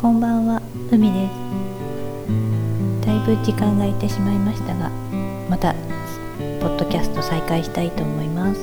[0.00, 3.06] こんばんは、海です。
[3.06, 4.88] だいぶ時間が空いてしまいましたが、
[5.50, 5.74] また
[6.58, 8.60] ポッドキャスト再開したいと思います。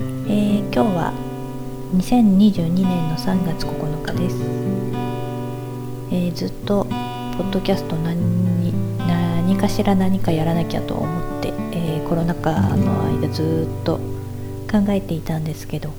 [0.00, 1.12] えー、今日は
[1.94, 4.36] 2022年の3月9日です。
[6.10, 6.84] えー、ずっと
[7.38, 8.74] ポッドキャスト何
[9.06, 13.98] 何かしら何かやらなきゃと思って、えー、コロナ禍の間ずっと
[14.68, 15.92] 考えていたんですけど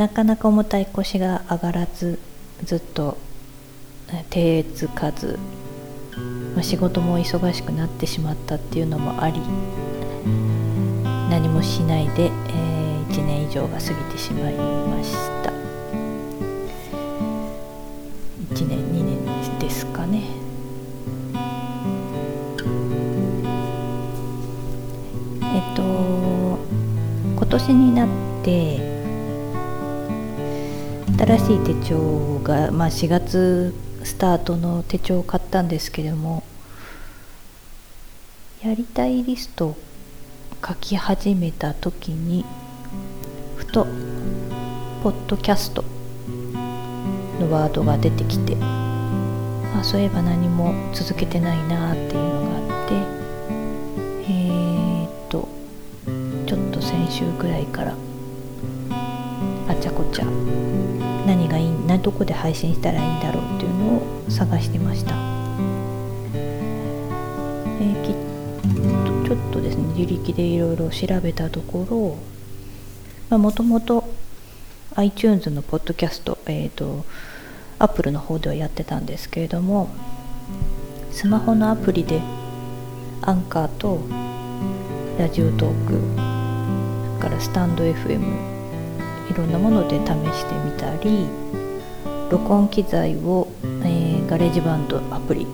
[0.00, 2.18] なかなか重たい腰が上がらず
[2.64, 3.18] ずっと
[4.30, 5.38] 手つかず、
[6.54, 9.42] まあ、仕事も忙しくなってしまったっていうのもあり
[11.28, 15.12] 何もしないで、えー、1年以上が過ぎてしまいまし
[15.44, 15.50] た。
[18.54, 20.22] 1年2年ですかね。
[25.42, 26.58] えっと
[27.36, 28.08] 今年になっ
[28.42, 28.89] て
[31.20, 36.42] 新しい手帳が、まあ、4月スタートの手帳を買ったんですけども
[38.64, 39.76] やりたいリストを
[40.66, 42.46] 書き始めた時に
[43.56, 43.86] ふと
[45.04, 45.84] 「ポッドキャスト」
[47.38, 52.94] のワードが出てきてあそういえば何も続けてないなっていうのがあって
[54.26, 55.46] えー、っと
[56.46, 57.94] ちょっと先週ぐらいから
[59.68, 60.79] あちゃこちゃ
[61.90, 65.16] などこで配信したらいいんだろうっていうのを探してました、
[67.80, 72.16] えー、きっとちょっとですね自力でいろいろ調べたとこ
[73.28, 74.04] ろもともと
[74.94, 77.04] iTunes のポッドキャストえっ、ー、と
[77.80, 79.88] Apple の方ではやってたんですけれども
[81.10, 82.22] スマホのアプリで
[83.22, 83.98] アンカーと
[85.18, 85.94] ラジオトーク
[87.18, 88.20] それからスタンド FM
[89.28, 91.50] いろんなもので試してみたり
[92.30, 95.48] 録音機材を、えー、ガレージバンドアプリ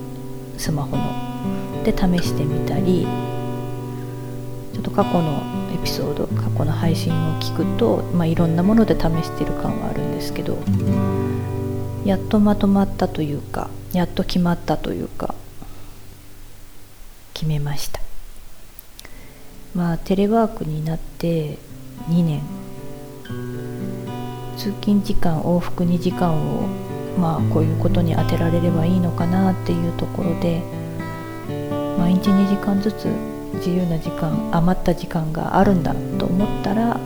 [0.59, 3.07] スマホので試してみたり
[4.73, 5.41] ちょっと過去の
[5.73, 10.59] エピソード過去の配信を聞くと、まあ、いろんなもので試してる感はあるんですけど
[12.05, 15.33] やっとまとまったというかやっと決まったというか
[17.33, 18.01] 決めました。
[19.75, 21.57] まあテレワークになって
[22.09, 22.41] 2年。
[24.57, 26.67] 通勤時間往復2時間を
[27.19, 30.61] まあこういうことに充てられればいいのかなっていうところで
[31.97, 33.05] 毎日2時間ずつ
[33.55, 36.99] 自由な時間余った時間があるんだと思ったら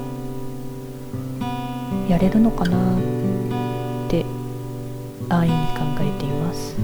[2.08, 4.26] やれるのかなって
[5.30, 6.76] 安易に考えています。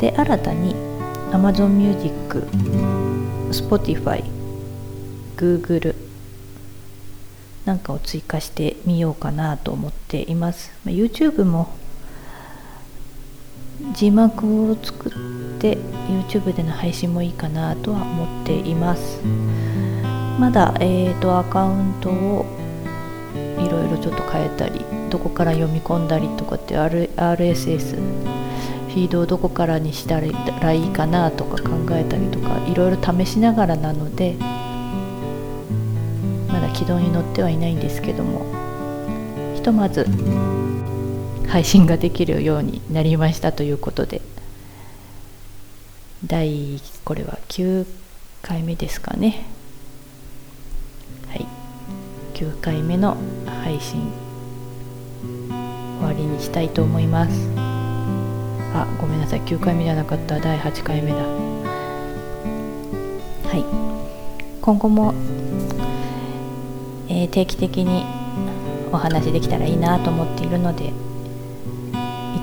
[0.00, 0.74] で新たに
[1.32, 2.46] Amazon Music、
[3.50, 4.24] Spotify、
[5.36, 5.94] Google
[7.70, 10.72] なんかを追加してみようかなと思っています。
[10.86, 11.72] YouTube も
[13.94, 15.12] 字幕を作っ
[15.60, 15.78] て
[16.28, 19.20] YouTube での配信もいいかなとは思っています。
[20.40, 22.44] まだ、えーと、アカウントを
[23.36, 34.34] いろいろちょっと変えたりどこから読み込んだりとかって RSS フィードをどこからにしたらいいかなとか考えたりとかいろいろ試しながらなので
[36.80, 38.46] 軌道に乗ってはいないんですけども
[39.54, 40.06] ひとまず
[41.46, 44.22] 配信ができるようになりましたということで
[46.24, 47.86] 第これは9
[48.40, 49.44] 回目ですかね。
[51.28, 51.46] はい。
[52.34, 53.16] 9回目の
[53.62, 54.10] 配信
[55.98, 57.50] 終わりにしたいと思います。
[57.56, 59.40] あごめんなさい。
[59.42, 60.38] 9回目じゃなかった。
[60.40, 61.18] 第8回目だ。
[61.18, 61.24] は
[63.56, 63.64] い。
[64.62, 65.14] 今後も
[67.10, 68.04] えー、定期的に
[68.92, 70.90] お話できたらいいなと思っているのでい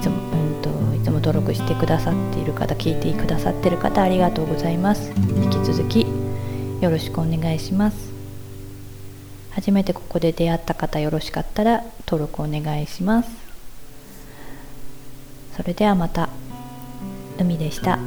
[0.02, 5.12] つも,、うんと、いつも登録してくださっている方聞いてくださっている方ありがとうございます。
[5.18, 6.06] 引き続き
[6.82, 8.12] よろしくお願いします。
[9.52, 13.30] 初めてここで出会った方よろしかったら登録お願いします。
[15.56, 16.30] それではまた
[17.40, 17.98] 海でした。